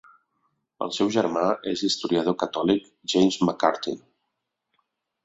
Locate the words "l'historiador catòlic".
1.85-2.87